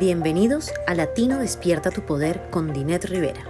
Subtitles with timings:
[0.00, 3.44] Bienvenidos a Latino Despierta tu Poder con Dinet Rivera.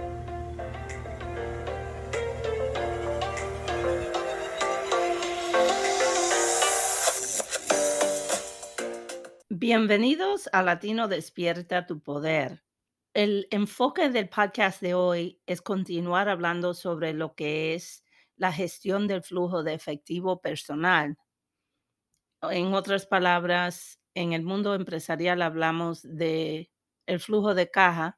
[9.47, 12.61] Bienvenidos a Latino Despierta tu Poder.
[13.13, 18.05] El enfoque del podcast de hoy es continuar hablando sobre lo que es
[18.37, 21.17] la gestión del flujo de efectivo personal.
[22.41, 26.71] En otras palabras, en el mundo empresarial hablamos de
[27.05, 28.17] el flujo de caja,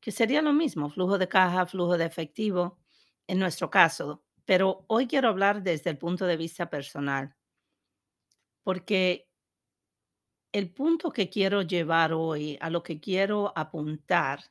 [0.00, 2.80] que sería lo mismo, flujo de caja, flujo de efectivo,
[3.28, 4.24] en nuestro caso.
[4.44, 7.36] Pero hoy quiero hablar desde el punto de vista personal,
[8.64, 9.27] porque
[10.52, 14.44] el punto que quiero llevar hoy, a lo que quiero apuntar,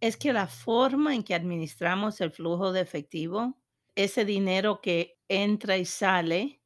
[0.00, 3.58] es que la forma en que administramos el flujo de efectivo,
[3.94, 6.62] ese dinero que entra y sale,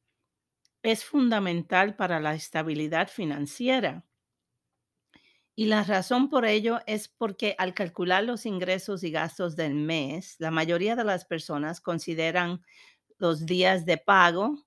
[0.83, 4.05] es fundamental para la estabilidad financiera.
[5.55, 10.35] Y la razón por ello es porque al calcular los ingresos y gastos del mes,
[10.39, 12.63] la mayoría de las personas consideran
[13.17, 14.65] los días de pago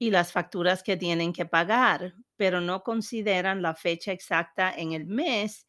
[0.00, 5.06] y las facturas que tienen que pagar, pero no consideran la fecha exacta en el
[5.06, 5.68] mes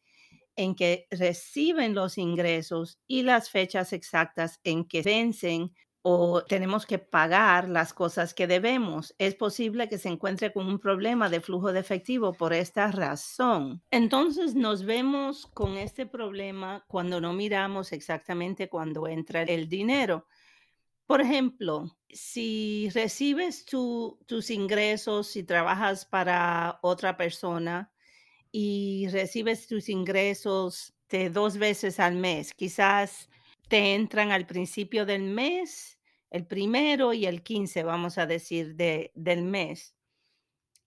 [0.56, 5.72] en que reciben los ingresos y las fechas exactas en que vencen
[6.02, 9.14] o tenemos que pagar las cosas que debemos.
[9.18, 13.82] Es posible que se encuentre con un problema de flujo de efectivo por esta razón.
[13.90, 20.26] Entonces nos vemos con este problema cuando no miramos exactamente cuando entra el dinero.
[21.06, 27.92] Por ejemplo, si recibes tus ingresos, si trabajas para otra persona
[28.50, 33.28] y recibes tus ingresos de dos veces al mes, quizás
[33.68, 35.98] te entran al principio del mes,
[36.30, 39.94] el primero y el 15, vamos a decir, de, del mes.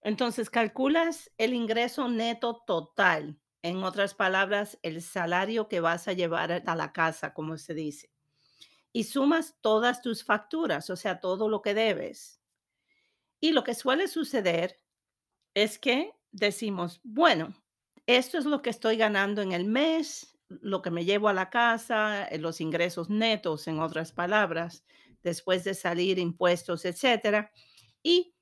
[0.02, 6.52] Entonces, calculas el ingreso neto total, en otras palabras, el salario que vas a llevar
[6.52, 8.15] a la casa, como se dice.
[8.96, 12.40] Y sumas todas tus facturas, o sea, todo lo que debes.
[13.42, 14.80] Y lo que suele suceder
[15.54, 17.54] es que decimos, bueno,
[18.08, 21.50] esto es lo que estoy ganando en el mes, lo que me llevo a la
[21.50, 24.86] casa, eh, los ingresos netos, en otras palabras,
[25.24, 27.52] después de salir impuestos, etcétera.
[28.02, 28.34] Y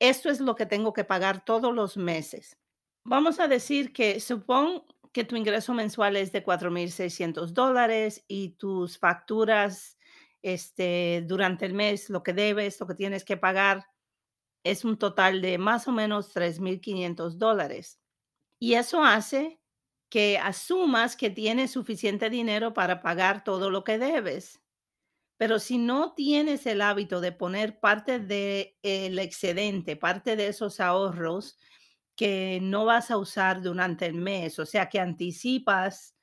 [0.00, 2.58] esto es lo que tengo que pagar todos los meses.
[3.04, 8.98] Vamos a decir que supón que tu ingreso mensual es de 4.600 dólares y tus
[8.98, 9.98] facturas
[10.40, 13.86] este, durante el mes, lo que debes, lo que tienes que pagar,
[14.64, 18.00] es un total de más o menos 3.500 dólares.
[18.58, 19.60] Y eso hace
[20.08, 24.62] que asumas que tienes suficiente dinero para pagar todo lo que debes.
[25.36, 31.58] Pero si no tienes el hábito de poner parte del excedente, parte de esos ahorros
[32.16, 36.14] que no vas a usar durante el mes, o sea, que anticipas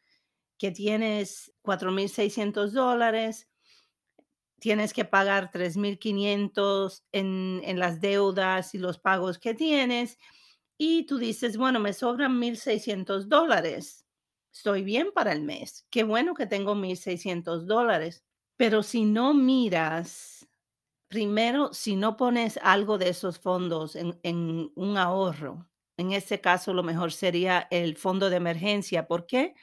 [0.59, 3.50] que tienes 4.600 dólares,
[4.59, 10.17] tienes que pagar 3.500 en, en las deudas y los pagos que tienes,
[10.78, 14.05] y tú dices, bueno, me sobran 1.600 dólares.
[14.53, 15.85] Estoy bien para el mes.
[15.91, 18.23] Qué bueno que tengo 1.600 dólares.
[18.57, 20.47] Pero si no miras,
[21.09, 25.69] primero, si no pones algo de esos fondos en, en un ahorro,
[25.99, 29.05] en este caso lo mejor sería el fondo de emergencia.
[29.05, 29.53] ¿Por qué?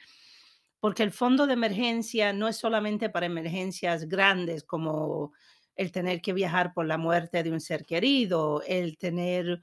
[0.79, 5.33] Porque el fondo de emergencia no es solamente para emergencias grandes como
[5.75, 9.61] el tener que viajar por la muerte de un ser querido, el tener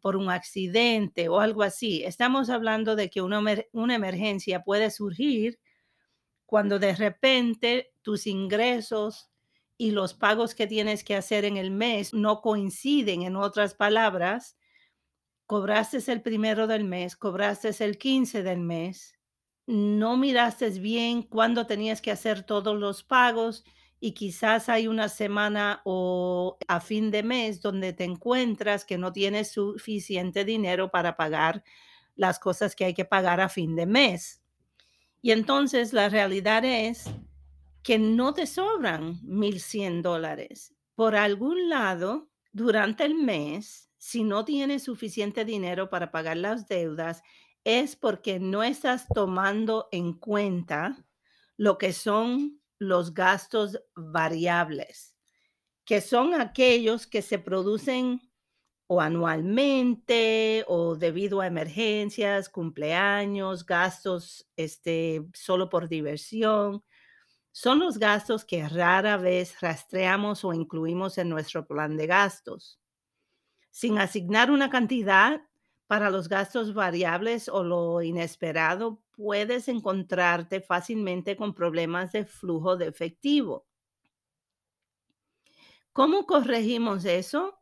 [0.00, 2.04] por un accidente o algo así.
[2.04, 3.42] Estamos hablando de que una,
[3.72, 5.58] una emergencia puede surgir
[6.46, 9.30] cuando de repente tus ingresos
[9.76, 13.22] y los pagos que tienes que hacer en el mes no coinciden.
[13.22, 14.56] En otras palabras,
[15.46, 19.14] cobraste el primero del mes, cobraste el 15 del mes,
[19.66, 23.64] no miraste bien cuándo tenías que hacer todos los pagos
[24.00, 29.12] y quizás hay una semana o a fin de mes donde te encuentras que no
[29.12, 31.64] tienes suficiente dinero para pagar
[32.14, 34.42] las cosas que hay que pagar a fin de mes.
[35.22, 37.06] Y entonces la realidad es
[37.82, 40.74] que no te sobran 1.100 dólares.
[40.94, 47.22] Por algún lado, durante el mes, si no tienes suficiente dinero para pagar las deudas,
[47.64, 51.06] es porque no estás tomando en cuenta
[51.56, 55.16] lo que son los gastos variables,
[55.86, 58.20] que son aquellos que se producen
[58.88, 66.84] o anualmente o debido a emergencias, cumpleaños, gastos este, solo por diversión.
[67.52, 72.83] son los gastos que rara vez rastreamos o incluimos en nuestro plan de gastos.
[73.74, 75.42] Sin asignar una cantidad
[75.88, 82.86] para los gastos variables o lo inesperado, puedes encontrarte fácilmente con problemas de flujo de
[82.86, 83.66] efectivo.
[85.92, 87.58] ¿Cómo corregimos eso?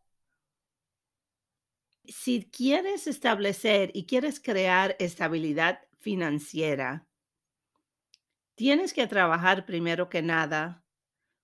[2.05, 7.07] Si quieres establecer y quieres crear estabilidad financiera,
[8.55, 10.85] tienes que trabajar primero que nada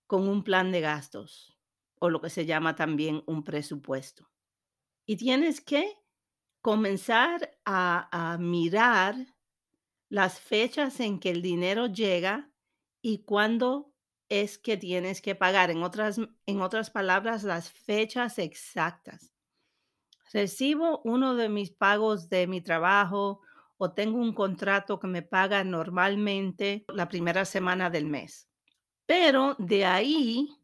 [0.07, 1.59] con un plan de gastos
[1.99, 4.29] o lo que se llama también un presupuesto.
[5.09, 5.97] Y tienes que
[6.61, 9.17] comenzar a, mirar
[10.11, 12.53] las fechas en que el dinero llega
[13.01, 13.95] y cuándo
[14.29, 15.71] es que tienes que pagar.
[15.71, 19.33] En otras, en otras palabras, las fechas exactas.
[20.31, 23.41] Recibo uno de mis pagos de mi trabajo
[23.79, 28.47] o tengo un contrato que me paga normalmente la primera semana del mes.
[29.07, 30.58] Pero de ahí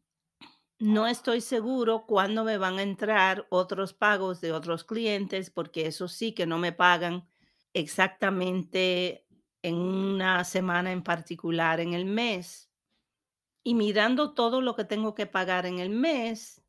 [0.79, 6.07] no estoy seguro cuándo me van a entrar otros pagos de otros clientes, porque eso
[6.07, 7.27] sí que no me pagan
[7.73, 9.25] exactamente
[9.61, 12.69] en una semana en particular en el mes.
[13.63, 16.61] Y mirando todo lo que tengo que pagar en el mes,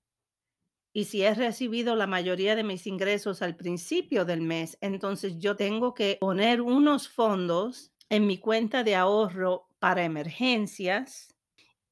[0.92, 5.54] y si he recibido la mayoría de mis ingresos al principio del mes, entonces yo
[5.54, 11.34] tengo que poner unos fondos en mi cuenta de ahorro para emergencias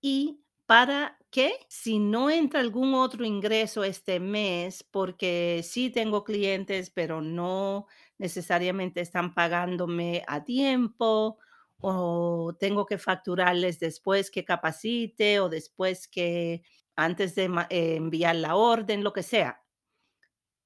[0.00, 6.90] y para que si no entra algún otro ingreso este mes, porque sí tengo clientes,
[6.90, 7.86] pero no
[8.18, 11.38] necesariamente están pagándome a tiempo
[11.80, 16.62] o tengo que facturarles después que capacite o después que
[16.96, 19.60] antes de eh, enviar la orden, lo que sea.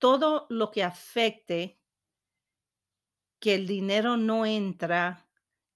[0.01, 1.79] Todo lo que afecte
[3.41, 5.29] que el dinero no entra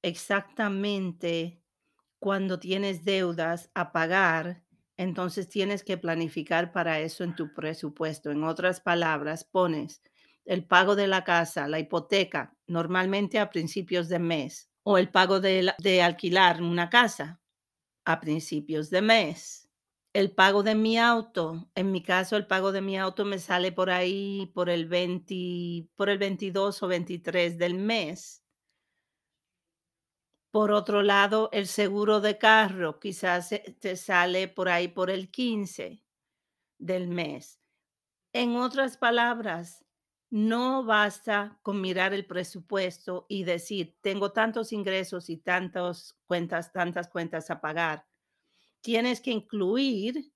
[0.02, 1.61] exactamente
[2.22, 4.62] cuando tienes deudas a pagar,
[4.96, 8.30] entonces tienes que planificar para eso en tu presupuesto.
[8.30, 10.04] En otras palabras, pones
[10.44, 15.40] el pago de la casa, la hipoteca, normalmente a principios de mes, o el pago
[15.40, 17.40] de, alquilar una casa
[18.04, 19.68] a principios de mes.
[20.12, 23.72] El pago de mi auto, en mi caso el pago de mi auto me sale
[23.72, 28.41] por ahí por el 20, por el 22 o 23 del mes.
[30.52, 33.48] Por otro lado, el seguro de carro quizás
[33.80, 36.04] te sale por ahí por el 15
[36.78, 37.60] del mes.
[38.32, 39.84] En otras palabras,
[40.30, 47.08] no basta con mirar el presupuesto y decir, tengo tantos ingresos y tantas cuentas, tantas
[47.08, 48.06] cuentas a pagar.
[48.82, 50.31] Tienes que incluir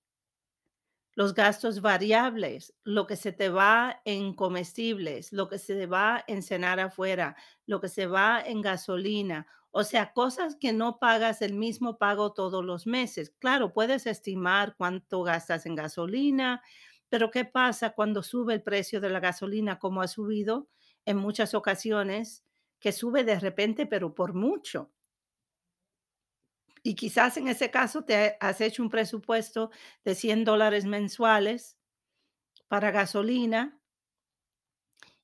[1.16, 6.42] los gastos variables, lo que se te va en comestibles, lo que se va en
[6.44, 7.36] cenar afuera,
[7.66, 9.48] lo que se va en gasolina
[9.78, 13.34] o sea, cosas que no pagas el mismo pago todos los meses.
[13.38, 16.62] Claro, puedes estimar cuánto gastas en gasolina,
[17.10, 20.70] pero ¿qué pasa cuando sube el precio de la gasolina como ha subido
[21.04, 22.42] en muchas ocasiones?
[22.80, 24.92] Que sube de repente, pero por mucho.
[26.86, 29.72] Y quizás en ese caso te has hecho un presupuesto
[30.04, 31.76] de 100 dólares mensuales
[32.68, 33.80] para gasolina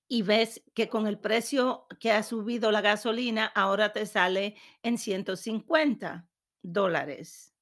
[0.08, 4.98] y ves que con el precio que ha subido la gasolina, ahora te sale en
[4.98, 6.28] 150
[6.62, 7.54] dólares.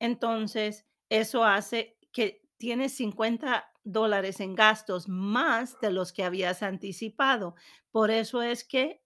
[0.00, 7.54] Entonces, eso hace que tienes 50 dólares en gastos más de los que habías anticipado.
[7.92, 9.02] Por eso es que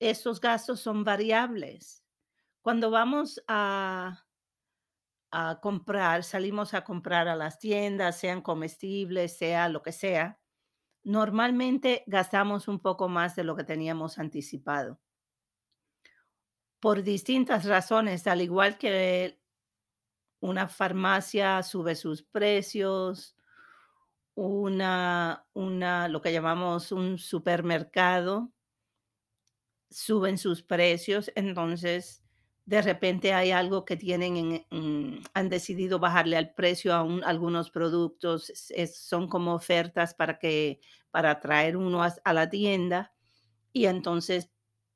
[0.00, 1.99] estos gastos son variables.
[2.62, 4.26] Cuando vamos a,
[5.30, 10.40] a comprar, salimos a comprar a las tiendas, sean comestibles, sea lo que sea,
[11.02, 15.00] Normalmente gastamos un poco más de lo que teníamos anticipado.
[16.78, 19.40] Por distintas razones, al igual que
[20.40, 23.36] una farmacia sube sus precios,
[24.34, 28.52] una, una, lo que llamamos un supermercado,
[29.90, 32.22] suben sus precios, entonces
[32.64, 34.66] de repente hay algo que tienen,
[35.34, 38.52] han decidido bajarle al precio a algunos productos,
[38.94, 43.12] son como ofertas para que, para traer uno a, la tienda
[43.72, 44.50] y entonces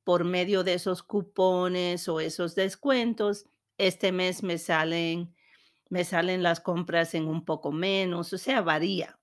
[0.04, 3.46] por medio de esos cupones o esos descuentos,
[3.78, 5.34] este mes me salen,
[5.88, 9.18] me salen las compras en un poco menos, o sea, varía.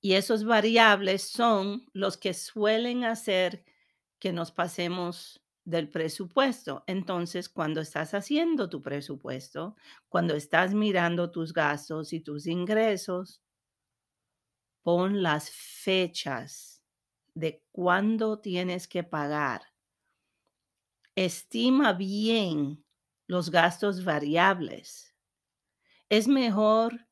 [0.00, 3.64] Y esos variables son los que suelen hacer
[4.18, 6.84] que nos pasemos del presupuesto.
[6.86, 9.76] Entonces, cuando estás haciendo tu presupuesto,
[10.08, 13.42] cuando estás mirando tus gastos y tus ingresos,
[14.82, 16.82] pon las fechas
[17.34, 19.62] de cuándo tienes que pagar.
[21.16, 22.84] Estima bien
[23.26, 25.14] los gastos variables.
[26.08, 27.06] Es mejor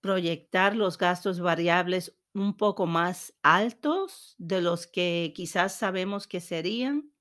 [0.00, 7.13] proyectar los gastos variables un poco más altos de los que quizás sabemos que serían,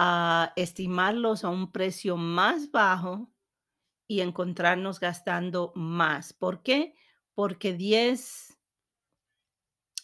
[0.00, 3.32] a estimarlos a un precio más bajo
[4.06, 6.32] y encontrarnos gastando más.
[6.32, 6.94] ¿Por qué?
[7.34, 8.60] Porque 10,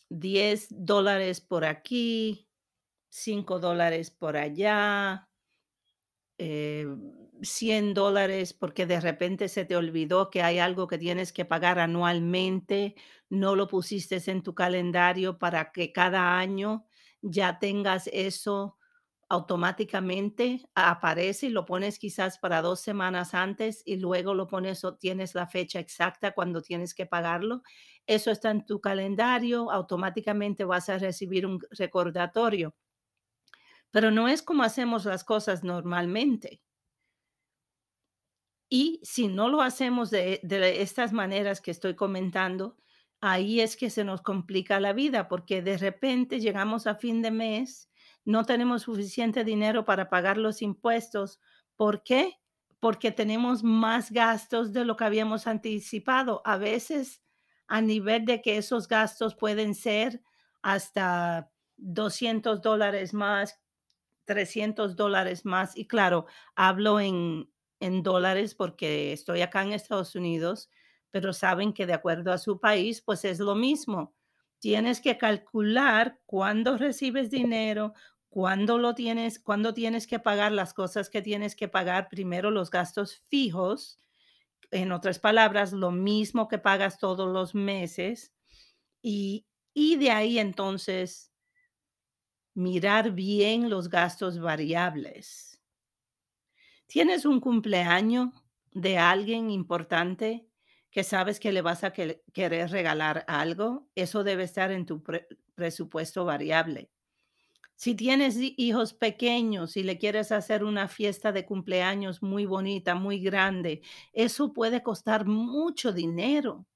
[0.09, 2.49] 10 dólares por aquí,
[3.09, 5.29] 5 dólares por allá,
[6.39, 6.89] eh,
[7.43, 11.79] 100 dólares porque de repente se te olvidó que hay algo que tienes que pagar
[11.79, 12.97] anualmente,
[13.31, 16.85] no lo pusiste en tu calendario para que cada año
[17.23, 18.77] ya tengas eso
[19.35, 24.97] automáticamente aparece y lo pones quizás para dos semanas antes y luego lo pones o
[24.97, 27.63] tienes la fecha exacta cuando tienes que pagarlo.
[28.07, 32.75] Eso está en tu calendario, automáticamente vas a recibir un recordatorio.
[33.91, 36.61] Pero no es como hacemos las cosas normalmente.
[38.69, 42.77] Y si no lo hacemos de, de estas maneras que estoy comentando,
[43.21, 47.31] ahí es que se nos complica la vida porque de repente llegamos a fin de
[47.31, 47.91] mes
[48.25, 51.41] no tenemos suficiente dinero para pagar los impuestos.
[51.77, 52.41] ¿Por qué?
[52.81, 56.43] Porque tenemos más gastos de lo que habíamos anticipado.
[56.45, 57.23] A veces
[57.67, 60.23] a nivel de que esos gastos pueden ser
[60.63, 63.61] hasta 200 dólares más,
[64.25, 65.77] 300 dólares más.
[65.77, 67.51] Y claro, hablo en,
[67.81, 70.71] en dólares porque estoy acá en Estados Unidos,
[71.11, 74.15] pero saben que de acuerdo a su país, pues es lo mismo.
[74.59, 77.93] Tienes que calcular cuándo recibes dinero,
[78.35, 82.69] cuándo lo tienes, cuándo tienes que pagar las cosas que tienes que pagar, primero los
[82.69, 83.97] gastos fijos,
[84.73, 88.33] en otras palabras, lo mismo que pagas todos los meses,
[89.03, 91.31] y, y de ahí entonces
[92.55, 95.63] mirar bien los gastos variables.
[96.89, 98.31] ¿Tienes un cumpleaños
[98.73, 100.49] de alguien importante
[100.91, 103.89] que sabes que le vas a querer regalar algo?
[103.95, 105.05] Eso debe estar en tu
[105.55, 106.91] presupuesto variable.
[107.77, 113.19] Si tienes hijos pequeños y le quieres hacer una fiesta de cumpleaños muy bonita, muy
[113.19, 116.67] grande, eso puede costar mucho dinero.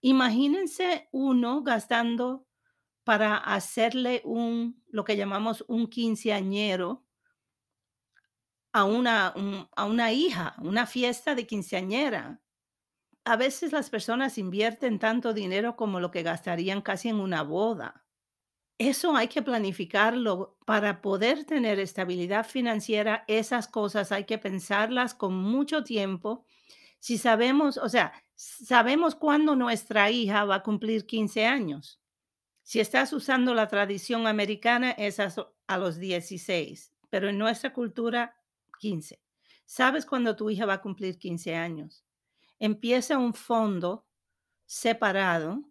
[0.00, 2.46] Imagínense uno gastando
[3.04, 7.04] para hacerle un, lo que llamamos un quinceañero
[8.72, 9.34] a una,
[9.76, 12.40] a una hija, una fiesta de quinceañera.
[13.24, 18.07] A veces las personas invierten tanto dinero como lo que gastarían casi en una boda.
[18.78, 23.24] Eso hay que planificarlo para poder tener estabilidad financiera.
[23.26, 26.44] Esas cosas hay que pensarlas con mucho tiempo.
[27.00, 32.00] Si sabemos, o sea, sabemos cuándo nuestra hija va a cumplir 15 años.
[32.62, 38.36] Si estás usando la tradición americana, es a, los 16, pero en nuestra cultura,
[38.78, 39.20] 15.
[39.64, 42.04] ¿Sabes cuándo tu hija va a cumplir 15 años?
[42.60, 44.06] Empieza un fondo
[44.66, 45.64] separado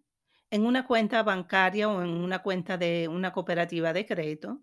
[0.50, 4.62] en una cuenta bancaria o en una cuenta de una cooperativa de crédito,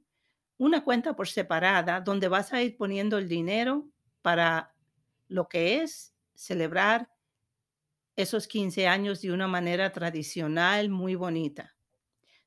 [0.57, 3.87] una cuenta por separada donde vas a ir poniendo el dinero
[4.21, 4.73] para
[5.27, 7.09] lo que es celebrar
[8.15, 11.75] esos 15 años de una manera tradicional, muy bonita.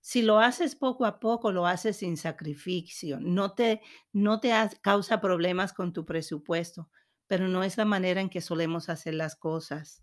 [0.00, 5.20] Si lo haces poco a poco, lo haces sin sacrificio, no te, no te causa
[5.20, 6.90] problemas con tu presupuesto,
[7.26, 10.02] pero no es la manera en que solemos hacer las cosas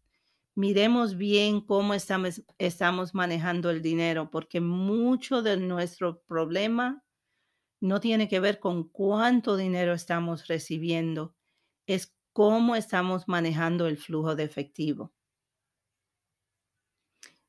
[0.56, 7.04] miremos bien cómo estamos, manejando el dinero, porque mucho de nuestro problema
[7.82, 11.36] no tiene que ver con cuánto dinero estamos recibiendo,
[11.86, 15.14] es cómo estamos manejando el flujo de efectivo.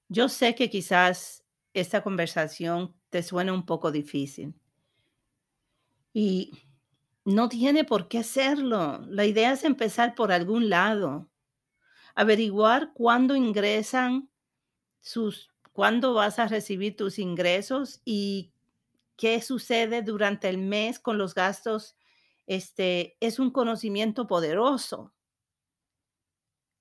[0.08, 1.44] Yo sé que quizás
[1.74, 4.54] esta conversación te suena un poco difícil
[6.12, 6.52] y
[7.24, 9.00] no tiene por qué serlo.
[9.08, 11.28] La idea es empezar por algún lado
[12.16, 14.30] averiguar cuándo ingresan
[15.00, 18.52] sus, cuándo vas a recibir tus ingresos y
[19.16, 21.96] qué sucede durante el mes con los gastos,
[22.46, 25.12] este, es un conocimiento poderoso.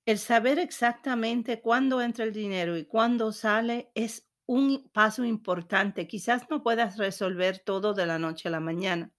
[0.06, 6.06] El saber exactamente cuándo entra el dinero y cuándo sale es un paso importante.
[6.06, 9.12] Quizás no puedas resolver todo de la noche a la mañana,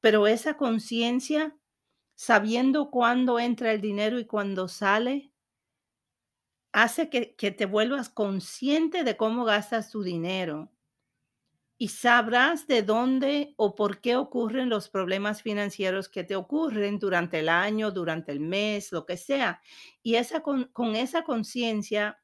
[0.00, 1.59] pero esa conciencia
[2.20, 5.32] sabiendo cuándo entra el dinero y cuándo sale,
[6.70, 10.70] hace que, que, te vuelvas consciente de cómo gastas tu dinero
[11.78, 17.38] y sabrás de dónde o por qué ocurren los problemas financieros que te ocurren durante
[17.38, 19.62] el año, durante el mes, lo que sea.
[20.02, 22.20] Y esa, con, con esa conciencia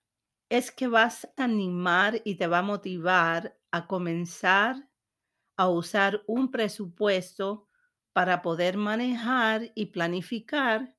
[0.50, 4.90] es que vas a animar y te va a motivar a comenzar
[5.56, 7.66] a usar un presupuesto
[8.16, 10.96] para poder manejar y planificar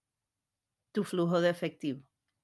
[0.92, 2.04] tu flujo de efectivo.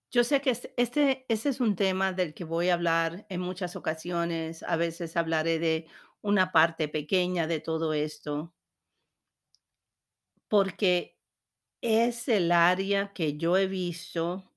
[0.09, 4.63] Yo sé que este, es un tema del que voy a hablar en muchas ocasiones.
[4.63, 5.85] A veces hablaré de
[6.21, 8.55] una parte pequeña de todo esto,
[10.47, 11.19] porque
[11.79, 14.51] es el área que yo he visto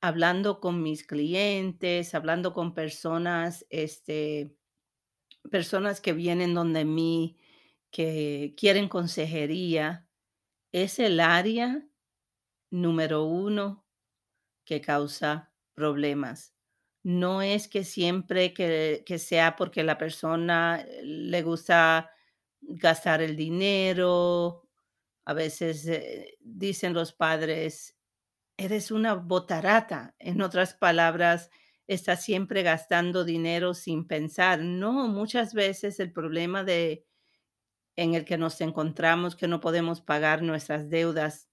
[0.00, 4.54] hablando con mis clientes, hablando con personas, este,
[5.50, 7.36] personas que vienen donde mí,
[7.94, 10.08] que quieren consejería,
[10.72, 11.86] es el área
[12.72, 13.86] número uno
[14.66, 16.56] que causa problemas.
[17.04, 22.10] No es que siempre que, que sea porque la persona le gusta
[22.62, 24.68] gastar el dinero.
[25.24, 27.96] A veces eh, dicen los padres,
[28.56, 30.16] eres una botarata.
[30.18, 31.50] En otras palabras,
[31.86, 34.60] estás siempre gastando dinero sin pensar.
[34.62, 37.06] No, muchas veces el problema de
[37.96, 41.48] en el que nos encontramos que no podemos pagar nuestras deudas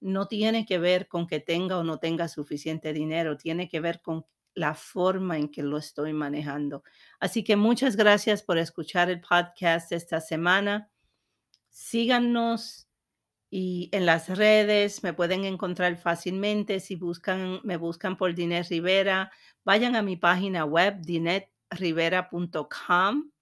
[0.00, 4.02] no tiene que ver con que tenga o no tenga suficiente dinero, tiene que ver
[4.02, 6.82] con la forma en que lo estoy manejando.
[7.18, 10.90] Así que muchas gracias por escuchar el podcast esta semana.
[11.70, 12.88] Síganos
[13.50, 16.78] y en las redes me pueden encontrar fácilmente.
[16.80, 19.30] Si buscan, me buscan por Dinet Rivera,
[19.64, 23.33] vayan a mi página web, dinetrivera.com.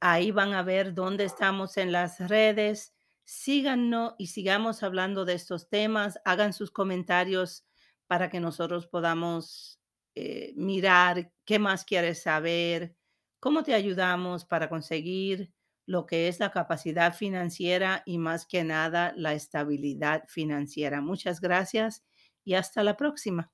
[0.00, 2.94] Ahí van a ver dónde estamos en las redes.
[3.24, 6.20] Síganos y sigamos hablando de estos temas.
[6.24, 7.64] Hagan sus comentarios
[8.06, 9.80] para que nosotros podamos
[10.14, 12.96] eh, mirar qué más quieres saber,
[13.40, 15.52] cómo te ayudamos para conseguir
[15.86, 21.00] lo que es la capacidad financiera y más que nada la estabilidad financiera.
[21.00, 22.04] Muchas gracias
[22.44, 23.50] y hasta la próxima.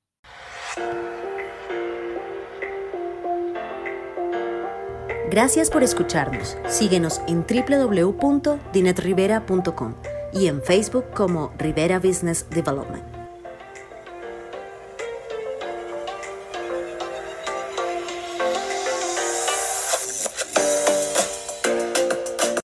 [5.35, 6.57] Gracias por escucharnos.
[6.69, 9.95] Síguenos en www.dinetrivera.com
[10.33, 13.14] y en Facebook como Rivera Business Development.